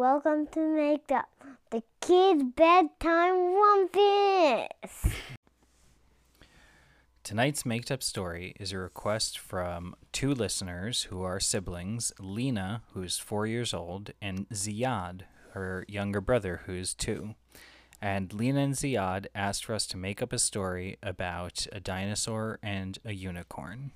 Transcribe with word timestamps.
Welcome 0.00 0.46
to 0.52 0.60
Make 0.60 1.12
Up, 1.12 1.28
the 1.68 1.82
kids' 2.00 2.42
bedtime 2.56 3.54
rumpus. 3.54 5.12
Tonight's 7.22 7.66
Maked 7.66 7.90
Up 7.90 8.02
story 8.02 8.54
is 8.58 8.72
a 8.72 8.78
request 8.78 9.38
from 9.38 9.94
two 10.10 10.32
listeners 10.32 11.02
who 11.02 11.20
are 11.20 11.38
siblings 11.38 12.14
Lena, 12.18 12.80
who's 12.94 13.18
four 13.18 13.46
years 13.46 13.74
old, 13.74 14.12
and 14.22 14.48
Ziad, 14.48 15.24
her 15.50 15.84
younger 15.86 16.22
brother, 16.22 16.62
who's 16.64 16.94
two. 16.94 17.34
And 18.00 18.32
Lena 18.32 18.60
and 18.60 18.74
Ziad 18.74 19.26
asked 19.34 19.66
for 19.66 19.74
us 19.74 19.86
to 19.88 19.98
make 19.98 20.22
up 20.22 20.32
a 20.32 20.38
story 20.38 20.96
about 21.02 21.66
a 21.72 21.78
dinosaur 21.78 22.58
and 22.62 22.98
a 23.04 23.12
unicorn. 23.12 23.92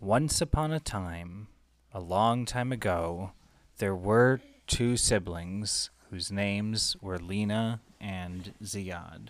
Once 0.00 0.42
upon 0.42 0.70
a 0.70 0.80
time, 0.80 1.48
a 1.94 2.00
long 2.00 2.44
time 2.44 2.72
ago, 2.72 3.32
there 3.78 3.96
were 3.96 4.42
two 4.66 4.96
siblings 4.96 5.90
whose 6.10 6.30
names 6.30 6.96
were 7.00 7.18
Lena 7.18 7.80
and 8.00 8.54
Ziad. 8.62 9.28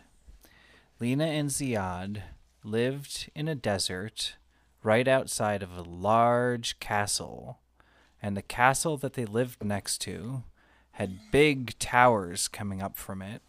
Lena 1.01 1.25
and 1.25 1.51
Ziad 1.51 2.23
lived 2.63 3.31
in 3.35 3.49
a 3.49 3.55
desert 3.55 4.37
right 4.83 5.09
outside 5.09 5.63
of 5.63 5.77
a 5.77 5.83
large 5.83 6.79
castle, 6.79 7.59
and 8.23 8.37
the 8.37 8.43
castle 8.43 8.97
that 8.99 9.15
they 9.15 9.25
lived 9.25 9.65
next 9.65 9.99
to 10.03 10.45
had 10.93 11.31
big 11.33 11.79
towers 11.79 12.49
coming 12.49 12.81
up 12.81 12.97
from 12.97 13.23
it, 13.23 13.43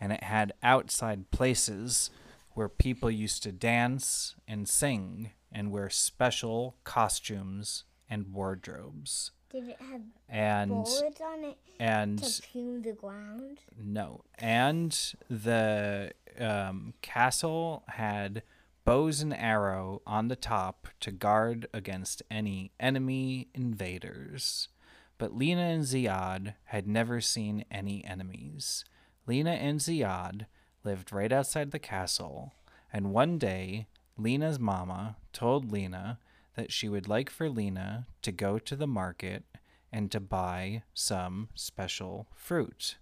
and 0.00 0.12
it 0.12 0.22
had 0.22 0.52
outside 0.62 1.30
places 1.30 2.10
where 2.52 2.68
people 2.68 3.10
used 3.10 3.42
to 3.42 3.50
dance 3.50 4.36
and 4.46 4.68
sing 4.68 5.30
and 5.50 5.72
wear 5.72 5.90
special 5.90 6.76
costumes 6.84 7.84
and 8.08 8.32
wardrobes. 8.32 9.30
Did 9.54 9.68
it 9.68 9.80
have 9.88 10.00
And 10.28 10.68
bullets 10.70 11.20
on 11.20 11.44
it 11.44 11.56
and 11.78 12.20
to 12.20 12.42
peel 12.42 12.80
the 12.82 12.90
ground? 12.92 13.60
no, 13.78 14.24
and 14.36 14.90
the 15.30 16.10
um, 16.40 16.94
castle 17.02 17.84
had 17.86 18.42
bows 18.84 19.20
and 19.20 19.32
arrow 19.32 20.02
on 20.08 20.26
the 20.26 20.34
top 20.34 20.88
to 20.98 21.12
guard 21.12 21.68
against 21.72 22.20
any 22.28 22.72
enemy 22.80 23.46
invaders. 23.54 24.70
But 25.18 25.36
Lena 25.36 25.62
and 25.62 25.84
Ziad 25.84 26.54
had 26.64 26.88
never 26.88 27.20
seen 27.20 27.64
any 27.70 28.04
enemies. 28.04 28.84
Lena 29.24 29.52
and 29.52 29.78
Ziad 29.78 30.46
lived 30.82 31.12
right 31.12 31.30
outside 31.30 31.70
the 31.70 31.78
castle, 31.78 32.54
and 32.92 33.12
one 33.12 33.38
day 33.38 33.86
Lena's 34.18 34.58
mama 34.58 35.16
told 35.32 35.70
Lena 35.70 36.18
that 36.56 36.72
she 36.72 36.88
would 36.88 37.08
like 37.08 37.30
for 37.30 37.48
Lena 37.48 38.06
to 38.22 38.32
go 38.32 38.58
to 38.58 38.76
the 38.76 38.86
market 38.86 39.44
and 39.92 40.10
to 40.10 40.20
buy 40.20 40.82
some 40.92 41.48
special 41.54 42.26
fruit. 42.34 42.96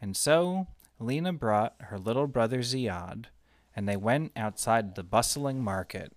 And 0.00 0.16
so 0.16 0.66
Lena 0.98 1.32
brought 1.32 1.74
her 1.80 1.98
little 1.98 2.26
brother 2.26 2.58
Ziad, 2.58 3.26
and 3.74 3.88
they 3.88 3.96
went 3.96 4.32
outside 4.36 4.94
the 4.94 5.02
bustling 5.02 5.62
market. 5.62 6.12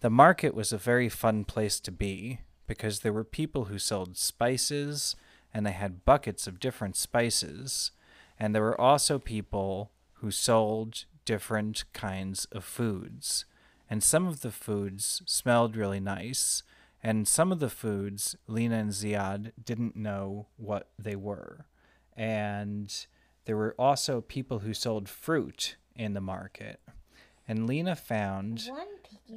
The 0.00 0.10
market 0.10 0.54
was 0.54 0.72
a 0.72 0.78
very 0.78 1.08
fun 1.08 1.44
place 1.44 1.80
to 1.80 1.90
be 1.90 2.40
because 2.66 3.00
there 3.00 3.12
were 3.12 3.24
people 3.24 3.66
who 3.66 3.78
sold 3.78 4.16
spices 4.16 5.16
and 5.52 5.64
they 5.64 5.72
had 5.72 6.04
buckets 6.04 6.46
of 6.46 6.60
different 6.60 6.96
spices. 6.96 7.92
And 8.38 8.54
there 8.54 8.62
were 8.62 8.80
also 8.80 9.18
people 9.18 9.92
who 10.14 10.30
sold 10.30 11.04
different 11.24 11.84
kinds 11.92 12.46
of 12.46 12.64
foods. 12.64 13.44
And 13.90 14.02
some 14.02 14.26
of 14.26 14.40
the 14.40 14.50
foods 14.50 15.22
smelled 15.26 15.76
really 15.76 16.00
nice, 16.00 16.62
and 17.02 17.28
some 17.28 17.52
of 17.52 17.60
the 17.60 17.68
foods 17.68 18.34
Lena 18.46 18.76
and 18.78 18.90
Ziad 18.90 19.52
didn't 19.62 19.94
know 19.96 20.46
what 20.56 20.88
they 20.98 21.16
were. 21.16 21.66
And 22.16 22.94
there 23.44 23.56
were 23.56 23.74
also 23.78 24.20
people 24.20 24.60
who 24.60 24.72
sold 24.72 25.08
fruit 25.08 25.76
in 25.94 26.14
the 26.14 26.20
market. 26.20 26.80
And 27.46 27.66
Lena 27.66 27.94
found 27.94 28.64
One 28.68 28.78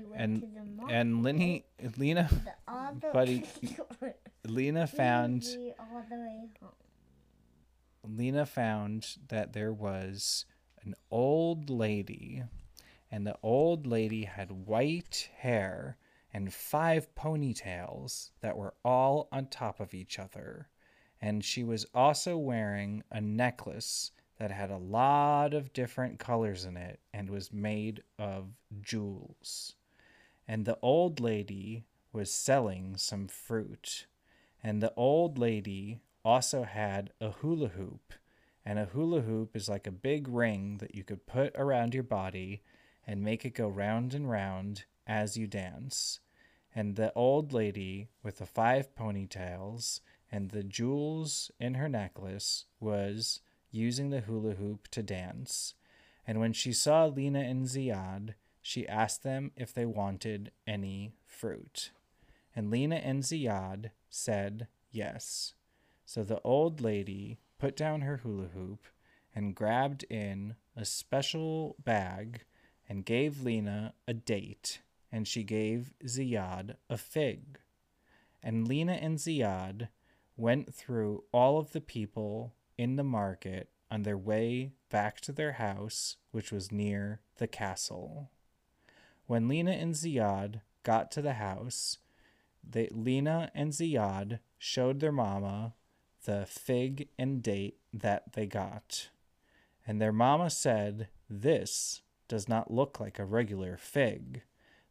went 0.09 0.21
and 0.21 0.41
to 0.41 0.47
the 0.47 0.63
market. 0.63 0.95
and 0.95 1.23
Lenny, 1.23 1.65
Lena 1.97 2.29
buddy- 3.13 3.43
Lena 4.45 4.87
found 4.87 5.41
the 5.43 5.73
other 5.77 6.05
way 6.23 6.49
home. 6.61 6.71
Lena 8.17 8.45
found 8.45 9.17
that 9.27 9.51
there 9.51 9.73
was 9.73 10.45
an 10.83 10.95
old 11.11 11.69
lady, 11.69 12.43
and 13.11 13.25
the 13.25 13.37
old 13.41 13.87
lady 13.87 14.25
had 14.25 14.51
white 14.51 15.29
hair 15.37 15.97
and 16.33 16.53
five 16.53 17.13
ponytails 17.15 18.31
that 18.41 18.57
were 18.57 18.73
all 18.83 19.27
on 19.31 19.47
top 19.47 19.79
of 19.79 19.93
each 19.93 20.19
other. 20.19 20.67
And 21.21 21.43
she 21.43 21.63
was 21.63 21.85
also 21.93 22.37
wearing 22.37 23.03
a 23.11 23.21
necklace 23.21 24.11
that 24.37 24.51
had 24.51 24.69
a 24.69 24.77
lot 24.77 25.53
of 25.53 25.73
different 25.73 26.19
colors 26.19 26.65
in 26.65 26.77
it 26.77 26.99
and 27.13 27.29
was 27.29 27.51
made 27.51 28.03
of 28.19 28.49
jewels. 28.81 29.75
And 30.47 30.65
the 30.65 30.77
old 30.81 31.19
lady 31.19 31.85
was 32.13 32.31
selling 32.31 32.97
some 32.97 33.27
fruit. 33.27 34.05
And 34.63 34.81
the 34.81 34.93
old 34.95 35.37
lady 35.37 36.01
also 36.23 36.63
had 36.63 37.11
a 37.19 37.31
hula 37.31 37.69
hoop. 37.69 38.13
And 38.65 38.77
a 38.77 38.85
hula 38.85 39.21
hoop 39.21 39.55
is 39.55 39.69
like 39.69 39.87
a 39.87 39.91
big 39.91 40.27
ring 40.27 40.77
that 40.79 40.93
you 40.93 41.03
could 41.03 41.25
put 41.25 41.53
around 41.55 41.93
your 41.93 42.03
body 42.03 42.61
and 43.07 43.23
make 43.23 43.45
it 43.45 43.55
go 43.55 43.67
round 43.67 44.13
and 44.13 44.29
round 44.29 44.83
as 45.07 45.37
you 45.37 45.47
dance. 45.47 46.19
And 46.75 46.95
the 46.95 47.13
old 47.13 47.53
lady 47.53 48.09
with 48.21 48.37
the 48.37 48.45
five 48.45 48.93
ponytails 48.93 50.01
and 50.31 50.51
the 50.51 50.63
jewels 50.63 51.49
in 51.59 51.75
her 51.75 51.87
necklace 51.87 52.65
was 52.79 53.39
using 53.71 54.09
the 54.09 54.19
hula 54.21 54.55
hoop 54.55 54.87
to 54.89 55.01
dance. 55.01 55.73
And 56.27 56.39
when 56.39 56.51
she 56.51 56.73
saw 56.73 57.05
Lena 57.05 57.39
and 57.39 57.65
Ziad, 57.65 58.33
she 58.61 58.87
asked 58.87 59.23
them 59.23 59.51
if 59.55 59.73
they 59.73 59.85
wanted 59.85 60.51
any 60.67 61.13
fruit. 61.25 61.91
And 62.53 62.69
Lena 62.69 62.97
and 62.97 63.23
Ziad 63.23 63.91
said 64.09 64.67
yes. 64.91 65.53
So 66.05 66.23
the 66.23 66.41
old 66.41 66.81
lady 66.81 67.39
put 67.59 67.75
down 67.77 68.01
her 68.01 68.17
hula 68.17 68.47
hoop 68.53 68.87
and 69.33 69.55
grabbed 69.55 70.03
in 70.09 70.55
a 70.75 70.83
special 70.83 71.75
bag 71.83 72.43
and 72.89 73.05
gave 73.05 73.43
Lena 73.43 73.93
a 74.07 74.13
date, 74.13 74.81
and 75.11 75.27
she 75.27 75.43
gave 75.43 75.93
Ziad 76.05 76.75
a 76.89 76.97
fig. 76.97 77.59
And 78.41 78.67
Lena 78.67 78.93
and 78.93 79.17
Ziad 79.17 79.89
went 80.35 80.73
through 80.73 81.23
all 81.31 81.59
of 81.59 81.71
the 81.71 81.81
people 81.81 82.53
in 82.77 82.95
the 82.95 83.03
market 83.03 83.69
on 83.89 84.03
their 84.03 84.17
way 84.17 84.71
back 84.89 85.19
to 85.21 85.31
their 85.31 85.53
house, 85.53 86.17
which 86.31 86.51
was 86.51 86.71
near 86.71 87.21
the 87.37 87.47
castle. 87.47 88.29
When 89.25 89.47
Lena 89.47 89.71
and 89.71 89.93
Ziad 89.93 90.61
got 90.83 91.11
to 91.11 91.21
the 91.21 91.33
house, 91.33 91.97
they, 92.63 92.89
Lena 92.91 93.51
and 93.53 93.71
Ziad 93.71 94.39
showed 94.57 94.99
their 94.99 95.11
mama 95.11 95.73
the 96.25 96.45
fig 96.45 97.09
and 97.17 97.41
date 97.41 97.77
that 97.93 98.33
they 98.33 98.45
got. 98.45 99.09
And 99.85 100.01
their 100.01 100.13
mama 100.13 100.49
said, 100.49 101.07
This 101.29 102.01
does 102.27 102.47
not 102.47 102.71
look 102.71 102.99
like 102.99 103.19
a 103.19 103.25
regular 103.25 103.77
fig, 103.77 104.41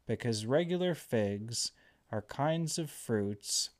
because 0.05 0.45
regular 0.45 0.95
figs 0.95 1.71
are 2.11 2.21
kinds 2.21 2.77
of 2.77 2.89
fruits 2.89 3.71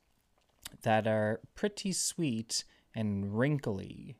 that 0.82 1.06
are 1.06 1.40
pretty 1.54 1.92
sweet 1.92 2.64
and 2.94 3.38
wrinkly. 3.38 4.18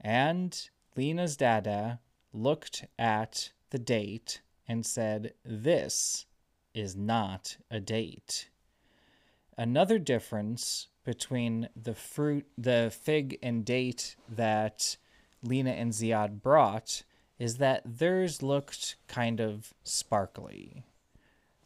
And 0.00 0.68
Lena's 0.96 1.36
dada 1.36 2.00
looked 2.32 2.84
at 2.98 3.50
the 3.70 3.78
date 3.78 4.40
and 4.68 4.84
said, 4.84 5.34
This 5.44 6.26
is 6.74 6.96
not 6.96 7.56
a 7.70 7.80
date. 7.80 8.50
Another 9.56 9.98
difference 9.98 10.88
between 11.04 11.68
the 11.74 11.94
fruit, 11.94 12.46
the 12.58 12.92
fig 12.92 13.38
and 13.42 13.64
date 13.64 14.16
that 14.28 14.96
Lena 15.42 15.70
and 15.70 15.92
Ziad 15.92 16.42
brought 16.42 17.04
is 17.38 17.56
that 17.56 17.82
theirs 17.84 18.42
looked 18.42 18.96
kind 19.08 19.40
of 19.40 19.74
sparkly. 19.84 20.84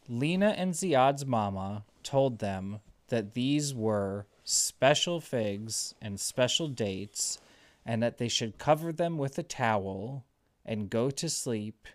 Lena 0.07 0.49
and 0.57 0.73
Ziad's 0.73 1.25
mama 1.25 1.85
told 2.03 2.39
them 2.39 2.79
that 3.07 3.33
these 3.33 3.73
were 3.73 4.25
special 4.43 5.19
figs 5.19 5.95
and 6.01 6.19
special 6.19 6.67
dates 6.67 7.39
and 7.85 8.01
that 8.03 8.17
they 8.17 8.27
should 8.27 8.57
cover 8.57 8.91
them 8.91 9.17
with 9.17 9.37
a 9.37 9.43
towel 9.43 10.25
and 10.65 10.89
go 10.89 11.09
to 11.09 11.29
sleep 11.29 11.87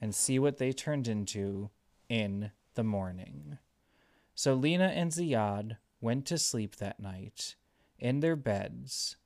and 0.00 0.14
see 0.14 0.38
what 0.38 0.58
they 0.58 0.72
turned 0.72 1.08
into 1.08 1.70
in 2.08 2.50
the 2.74 2.84
morning. 2.84 3.58
So 4.34 4.54
Lena 4.54 4.86
and 4.86 5.10
Ziad 5.10 5.76
went 6.00 6.26
to 6.26 6.38
sleep 6.38 6.76
that 6.76 7.00
night 7.00 7.54
in 7.98 8.20
their 8.20 8.36
beds, 8.36 9.16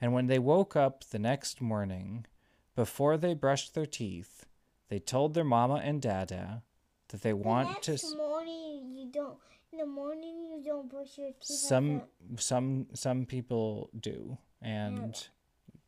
and 0.00 0.12
when 0.12 0.26
they 0.26 0.38
woke 0.38 0.74
up 0.74 1.04
the 1.04 1.18
next 1.18 1.60
morning, 1.60 2.26
before 2.74 3.16
they 3.16 3.34
brushed 3.34 3.74
their 3.74 3.86
teeth, 3.86 4.46
they 4.88 4.98
told 4.98 5.34
their 5.34 5.44
mama 5.44 5.76
and 5.76 6.00
dada 6.02 6.62
that 7.08 7.22
they 7.22 7.32
want 7.32 7.76
the 7.76 7.80
to. 7.82 7.90
next 7.92 8.16
morning, 8.16 8.92
you 8.92 9.10
don't 9.12 9.38
In 9.72 9.78
the 9.78 9.86
morning, 9.86 10.36
you 10.52 10.62
don't 10.64 10.88
brush 10.90 11.18
your 11.18 11.32
teeth. 11.32 11.44
some 11.44 12.02
some 12.36 12.86
some 12.94 13.26
people 13.26 13.90
do 13.98 14.38
and 14.62 15.28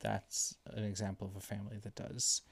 that's 0.01 0.57
an 0.67 0.85
example 0.85 1.27
of 1.27 1.37
a 1.37 1.41
family 1.41 1.79
that 1.83 1.95
does 1.95 2.43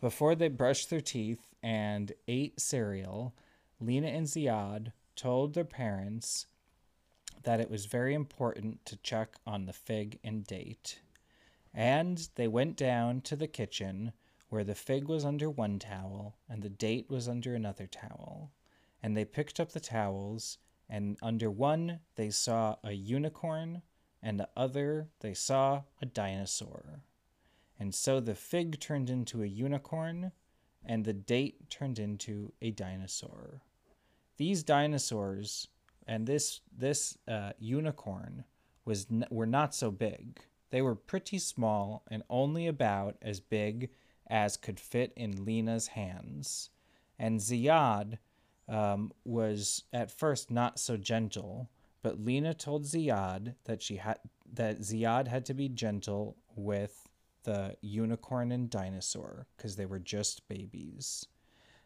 before 0.00 0.34
they 0.34 0.48
brushed 0.48 0.90
their 0.90 1.00
teeth 1.00 1.54
and 1.62 2.12
ate 2.28 2.60
cereal 2.60 3.34
lena 3.80 4.08
and 4.08 4.26
ziad 4.26 4.92
told 5.16 5.54
their 5.54 5.64
parents 5.64 6.46
that 7.44 7.60
it 7.60 7.70
was 7.70 7.86
very 7.86 8.12
important 8.14 8.84
to 8.84 8.96
check 8.96 9.36
on 9.46 9.64
the 9.64 9.72
fig 9.72 10.18
and 10.22 10.46
date 10.46 10.98
and 11.72 12.28
they 12.34 12.48
went 12.48 12.76
down 12.76 13.20
to 13.20 13.36
the 13.36 13.48
kitchen 13.48 14.12
where 14.48 14.64
the 14.64 14.74
fig 14.74 15.08
was 15.08 15.24
under 15.24 15.48
one 15.48 15.78
towel 15.78 16.36
and 16.48 16.62
the 16.62 16.68
date 16.68 17.06
was 17.08 17.28
under 17.28 17.54
another 17.54 17.86
towel 17.86 18.52
and 19.02 19.16
they 19.16 19.24
picked 19.24 19.60
up 19.60 19.72
the 19.72 19.80
towels 19.80 20.58
and 20.90 21.16
under 21.22 21.50
one 21.50 22.00
they 22.16 22.30
saw 22.30 22.76
a 22.82 22.92
unicorn, 22.92 23.82
and 24.20 24.38
the 24.38 24.48
other 24.56 25.08
they 25.20 25.32
saw 25.32 25.82
a 26.02 26.06
dinosaur. 26.06 27.04
And 27.78 27.94
so 27.94 28.18
the 28.18 28.34
fig 28.34 28.80
turned 28.80 29.08
into 29.08 29.42
a 29.42 29.46
unicorn, 29.46 30.32
and 30.84 31.04
the 31.04 31.12
date 31.12 31.70
turned 31.70 31.98
into 31.98 32.52
a 32.60 32.72
dinosaur. 32.72 33.62
These 34.36 34.64
dinosaurs 34.64 35.68
and 36.06 36.26
this 36.26 36.60
this 36.76 37.16
uh, 37.28 37.52
unicorn 37.58 38.44
was 38.84 39.06
n- 39.10 39.26
were 39.30 39.46
not 39.46 39.74
so 39.74 39.92
big. 39.92 40.40
They 40.70 40.82
were 40.82 40.94
pretty 40.94 41.38
small 41.38 42.04
and 42.10 42.22
only 42.30 42.66
about 42.66 43.16
as 43.22 43.40
big 43.40 43.90
as 44.28 44.56
could 44.56 44.78
fit 44.78 45.12
in 45.16 45.44
Lena's 45.44 45.88
hands. 45.88 46.70
And 47.18 47.40
Ziad 47.40 48.18
um, 48.68 49.12
was 49.24 49.84
at 49.92 50.10
first 50.10 50.50
not 50.50 50.78
so 50.78 50.96
gentle, 50.96 51.68
but 52.02 52.24
Lena 52.24 52.54
told 52.54 52.84
Ziad 52.84 53.54
that 53.64 53.82
she 53.82 53.96
had 53.96 54.18
that 54.52 54.80
Ziad 54.80 55.28
had 55.28 55.44
to 55.46 55.54
be 55.54 55.68
gentle 55.68 56.36
with 56.56 57.08
the 57.44 57.76
unicorn 57.80 58.52
and 58.52 58.70
dinosaur 58.70 59.46
because 59.56 59.76
they 59.76 59.86
were 59.86 59.98
just 59.98 60.48
babies. 60.48 61.26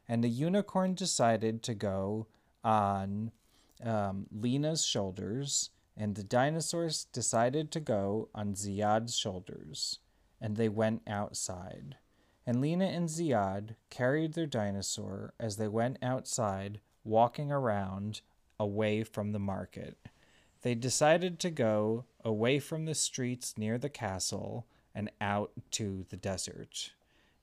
And 0.09 0.23
the 0.23 0.29
unicorn 0.29 0.95
decided 0.95 1.63
to 1.65 1.75
go 1.75 2.27
on 2.63 3.33
um, 3.83 4.27
Lena's 4.33 4.85
shoulders, 4.85 5.71
and 5.97 6.15
the 6.15 6.25
dinosaurs 6.25 7.07
decided 7.13 7.71
to 7.71 7.81
go 7.81 8.29
on 8.35 8.55
Ziad's 8.55 9.17
shoulders, 9.17 9.99
and 10.41 10.57
they 10.57 10.69
went 10.69 11.03
outside 11.07 11.97
and 12.47 12.61
Lena 12.61 12.87
and 12.87 13.09
Ziad 13.09 13.77
carried 13.91 14.35
their 14.35 14.47
dinosaur 14.47 15.33
as 15.41 15.57
they 15.57 15.69
went 15.69 15.99
outside, 16.03 16.81
walking 17.03 17.51
around 17.51 18.21
away 18.61 19.03
from 19.03 19.33
the 19.33 19.39
market. 19.39 19.97
They 20.63 20.75
decided 20.75 21.39
to 21.41 21.51
go 21.51 22.05
away 22.25 22.59
from 22.59 22.85
the 22.85 22.95
streets 22.95 23.57
near 23.57 23.79
the 23.79 23.89
castle 23.89 24.67
and 24.95 25.11
out 25.21 25.53
to 25.73 26.05
the 26.11 26.17
desert. 26.17 26.93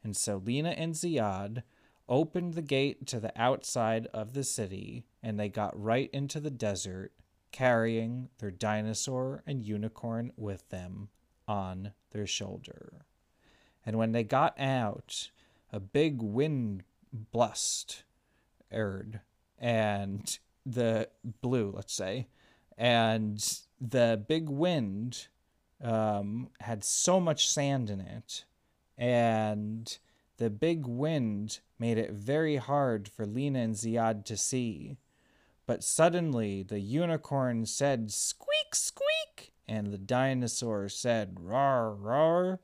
And 0.03 0.15
so 0.15 0.42
Lena 0.44 0.69
and 0.69 0.94
Ziad 0.94 1.63
opened 2.07 2.53
the 2.53 2.62
gate 2.62 3.06
to 3.07 3.19
the 3.19 3.33
outside 3.39 4.07
of 4.13 4.33
the 4.33 4.44
city 4.44 5.06
and 5.21 5.39
they 5.39 5.50
got 5.50 5.80
right 5.80 6.09
into 6.12 6.39
the 6.39 6.50
desert, 6.50 7.12
carrying 7.51 8.30
their 8.39 8.51
dinosaur 8.51 9.44
and 9.45 9.63
unicorn 9.63 10.31
with 10.38 10.68
them 10.69 11.09
on 11.48 11.92
their 12.12 12.27
shoulder 12.27 13.06
and 13.86 13.98
when 13.98 14.12
they 14.12 14.24
got 14.24 14.59
out, 14.59 15.31
a 15.71 15.80
big 15.80 16.21
wind 16.21 16.83
blust 17.12 18.03
erred 18.71 19.21
and 19.57 20.39
the 20.65 21.09
blew, 21.42 21.71
let's 21.75 21.94
say, 21.94 22.27
and 22.77 23.59
the 23.80 24.24
big 24.27 24.50
wind 24.50 25.27
um, 25.83 26.50
had 26.59 26.83
so 26.83 27.19
much 27.19 27.50
sand 27.50 27.89
in 27.89 28.00
it, 28.00 28.45
and 28.98 29.98
the 30.38 30.50
big 30.50 30.86
wind 30.86 31.59
made 31.80 31.98
it 31.98 32.12
very 32.12 32.57
hard 32.57 33.07
for 33.07 33.25
Lena 33.25 33.59
and 33.59 33.75
Ziad 33.75 34.25
to 34.25 34.38
see. 34.38 34.98
But 35.65 35.83
suddenly 35.83 36.63
the 36.63 36.79
unicorn 36.79 37.65
said, 37.65 38.11
Squeak, 38.11 38.73
squeak, 38.73 39.53
and 39.67 39.87
the 39.87 39.97
dinosaur 39.97 40.89
said, 40.89 41.37
Roar, 41.39 41.93
roar 41.93 42.59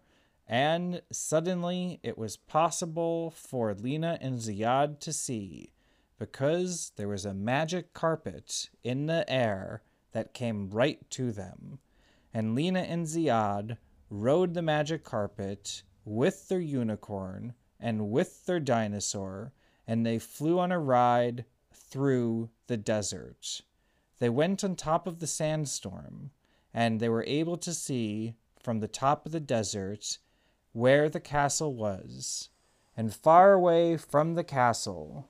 and 0.48 1.02
suddenly 1.12 2.00
it 2.04 2.18
was 2.18 2.38
possible 2.38 3.32
for 3.32 3.74
Lena 3.74 4.18
and 4.22 4.40
Ziad 4.40 5.00
to 5.02 5.12
see, 5.12 5.74
because 6.18 6.94
there 6.96 7.10
was 7.10 7.26
a 7.26 7.34
magic 7.34 7.94
carpet 7.94 8.70
in 8.84 9.08
the 9.08 9.30
air 9.30 9.84
that 10.14 10.34
came 10.34 10.70
right 10.70 11.08
to 11.12 11.32
them. 11.34 11.80
And 12.34 12.56
Lena 12.56 12.80
and 12.80 13.06
Ziad 13.06 13.78
rode 14.10 14.54
the 14.54 14.62
magic 14.62 15.04
carpet 15.04 15.84
with 16.06 16.48
their 16.48 16.60
unicorn 16.60 17.54
and 17.78 18.10
with 18.10 18.46
their 18.46 18.62
dinosaur, 18.62 19.52
and 19.86 20.06
they 20.06 20.18
flew 20.18 20.60
on 20.60 20.72
a 20.72 20.80
ride 20.80 21.44
through 21.90 22.50
the 22.68 22.78
desert. 22.78 23.62
They 24.20 24.30
went 24.30 24.64
on 24.64 24.76
top 24.76 25.08
of 25.08 25.20
the 25.20 25.28
sandstorm, 25.28 26.32
and 26.74 27.00
they 27.00 27.10
were 27.10 27.26
able 27.26 27.58
to 27.58 27.74
see 27.74 28.36
from 28.62 28.80
the 28.80 28.88
top 28.88 29.26
of 29.26 29.32
the 29.32 29.40
desert 29.40 30.18
where 30.74 31.10
the 31.10 31.20
castle 31.20 31.74
was, 31.74 32.50
and 32.96 33.14
far 33.14 33.54
away 33.54 33.98
from 33.98 34.36
the 34.36 34.44
castle 34.44 35.30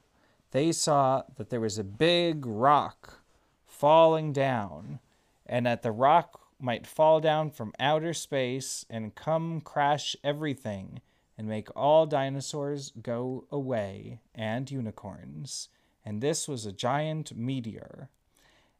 they 0.52 0.72
saw 0.72 1.24
that 1.36 1.50
there 1.50 1.60
was 1.60 1.78
a 1.78 1.84
big 1.84 2.46
rock 2.46 3.22
falling 3.66 4.32
down, 4.32 5.00
and 5.46 5.66
that 5.66 5.84
the 5.84 5.92
rock 5.92 6.42
might 6.60 6.88
fall 6.88 7.20
down 7.20 7.52
from 7.52 7.74
outer 7.80 8.14
space 8.14 8.86
and 8.90 9.14
come 9.14 9.62
crash 9.62 10.16
everything 10.24 11.02
and 11.38 11.48
make 11.48 11.68
all 11.76 12.06
dinosaurs 12.08 12.92
go 13.02 13.46
away 13.52 14.20
and 14.34 14.72
unicorns. 14.72 15.70
And 16.08 16.22
this 16.22 16.48
was 16.48 16.66
a 16.66 16.72
giant 16.72 17.36
meteor. 17.36 18.08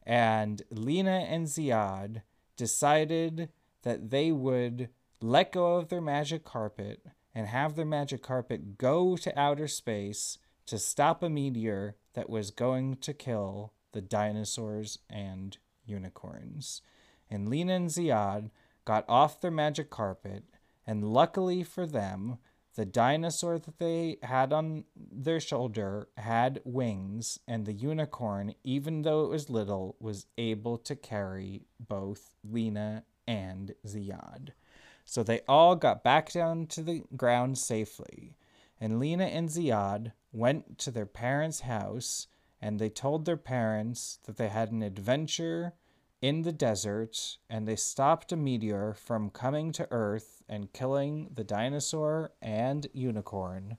And 0.06 0.62
Lena 0.72 1.26
and 1.28 1.46
Ziad 1.46 2.22
decided 2.56 3.50
that 3.84 4.12
they 4.12 4.32
would 4.32 4.88
let 5.20 5.52
go 5.52 5.76
of 5.76 5.90
their 5.90 6.00
magic 6.00 6.46
carpet 6.46 7.06
and 7.36 7.48
have 7.48 7.76
their 7.76 7.84
magic 7.86 8.24
carpet 8.24 8.78
go 8.78 9.18
to 9.18 9.38
outer 9.38 9.68
space 9.68 10.38
to 10.68 10.80
stop 10.80 11.22
a 11.22 11.30
meteor 11.30 11.98
that 12.14 12.30
was 12.30 12.50
going 12.50 12.96
to 12.96 13.14
kill 13.14 13.74
the 13.92 14.00
dinosaurs 14.00 15.00
and 15.10 15.58
unicorns. 15.86 16.82
And 17.30 17.50
Lena 17.50 17.74
and 17.74 17.90
Ziad 17.90 18.52
got 18.86 19.04
off 19.10 19.42
their 19.42 19.52
magic 19.52 19.90
carpet, 19.90 20.46
and 20.86 21.04
luckily 21.04 21.62
for 21.62 21.86
them, 21.86 22.38
the 22.78 22.86
dinosaur 22.86 23.58
that 23.58 23.80
they 23.80 24.20
had 24.22 24.54
on 24.54 24.84
their 24.96 25.40
shoulder 25.40 26.08
had 26.16 26.62
wings, 26.64 27.40
and 27.48 27.66
the 27.66 27.74
unicorn, 27.74 28.54
even 28.64 29.02
though 29.02 29.26
it 29.26 29.30
was 29.30 29.50
little, 29.50 29.96
was 30.00 30.28
able 30.38 30.78
to 30.78 30.96
carry 30.96 31.66
both 31.80 32.36
Lena 32.44 33.04
and 33.28 33.74
Ziad. 33.84 34.50
So 35.06 35.24
they 35.24 35.42
all 35.48 35.76
got 35.76 36.04
back 36.04 36.32
down 36.32 36.68
to 36.68 36.84
the 36.84 37.02
ground 37.16 37.58
safely, 37.58 38.38
and 38.80 39.00
Lena 39.00 39.26
and 39.26 39.50
Ziad 39.50 40.12
went 40.32 40.78
to 40.78 40.92
their 40.92 41.08
parents' 41.08 41.62
house 41.62 42.28
and 42.62 42.80
they 42.80 42.90
told 42.90 43.26
their 43.26 43.38
parents 43.38 44.20
that 44.26 44.38
they 44.38 44.50
had 44.50 44.72
an 44.72 44.84
adventure 44.84 45.74
in 46.22 46.42
the 46.42 46.52
desert 46.52 47.38
and 47.50 47.68
they 47.68 47.76
stopped 47.76 48.32
a 48.32 48.36
meteor 48.36 48.94
from 48.94 49.30
coming 49.30 49.72
to 49.74 49.88
Earth 49.92 50.44
and 50.50 50.74
killing 50.74 51.30
the 51.34 51.44
dinosaur 51.44 52.32
and 52.42 52.88
unicorn. 52.94 53.78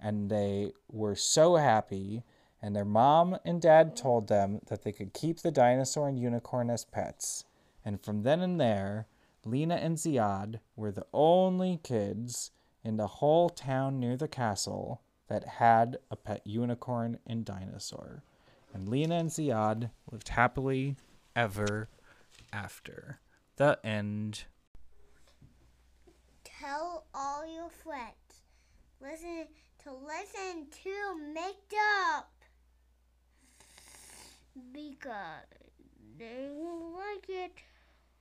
And 0.00 0.30
they 0.30 0.72
were 0.90 1.14
so 1.14 1.56
happy. 1.56 2.24
And 2.60 2.74
their 2.74 2.84
mom 2.84 3.38
and 3.44 3.60
dad 3.60 3.96
told 3.96 4.28
them 4.28 4.60
that 4.66 4.82
they 4.82 4.92
could 4.92 5.12
keep 5.12 5.40
the 5.40 5.50
dinosaur 5.50 6.08
and 6.08 6.18
unicorn 6.18 6.70
as 6.70 6.84
pets. 6.84 7.44
And 7.84 8.02
from 8.02 8.22
then 8.22 8.40
and 8.40 8.60
there, 8.60 9.06
Lena 9.44 9.76
and 9.76 9.96
Ziad 9.96 10.58
were 10.74 10.90
the 10.90 11.06
only 11.12 11.78
kids 11.82 12.50
in 12.82 12.96
the 12.96 13.06
whole 13.06 13.48
town 13.48 14.00
near 14.00 14.16
the 14.16 14.26
castle 14.26 15.02
that 15.28 15.44
had 15.44 15.98
a 16.10 16.16
pet 16.16 16.44
unicorn 16.44 17.18
and 17.26 17.44
dinosaur. 17.44 18.22
And 18.74 18.88
Lena 18.88 19.16
and 19.16 19.30
Ziad 19.30 19.90
lived 20.10 20.28
happily 20.30 20.96
ever 21.36 21.88
after. 22.52 23.20
The 23.56 23.78
end. 23.84 24.44
Tell 26.42 27.06
all 27.14 27.46
your 27.46 27.70
friends. 27.70 28.42
Listen 29.00 29.46
to 29.84 29.92
listen 29.92 30.66
to 30.82 31.32
Make 31.32 31.72
Up 32.10 32.32
because 34.72 35.46
they 36.18 36.48
will 36.50 36.92
like 36.92 37.26
it. 37.28 37.52